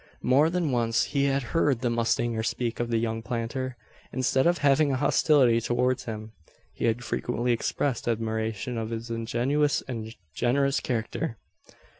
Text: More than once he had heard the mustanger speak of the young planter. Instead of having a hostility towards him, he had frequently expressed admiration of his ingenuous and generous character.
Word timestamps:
More 0.23 0.49
than 0.49 0.71
once 0.71 1.03
he 1.13 1.25
had 1.25 1.43
heard 1.53 1.81
the 1.81 1.89
mustanger 1.91 2.41
speak 2.41 2.79
of 2.79 2.89
the 2.89 2.97
young 2.97 3.21
planter. 3.21 3.77
Instead 4.11 4.47
of 4.47 4.57
having 4.57 4.91
a 4.91 4.95
hostility 4.97 5.61
towards 5.61 6.05
him, 6.05 6.31
he 6.73 6.85
had 6.85 7.03
frequently 7.03 7.51
expressed 7.51 8.07
admiration 8.07 8.79
of 8.79 8.89
his 8.89 9.11
ingenuous 9.11 9.83
and 9.87 10.15
generous 10.33 10.79
character. 10.79 11.37